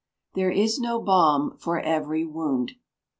[0.33, 2.71] [THERE IS NO BALM FOR EVERY WOUND.